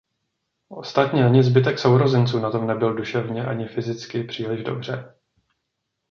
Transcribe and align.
Ostatně 0.69 1.25
ani 1.25 1.43
zbytek 1.43 1.79
sourozenců 1.79 2.39
na 2.39 2.51
tom 2.51 2.67
nebyl 2.67 2.93
duševně 2.95 3.45
ani 3.45 3.67
fyzicky 3.67 4.23
příliš 4.23 4.63
dobře. 4.63 5.15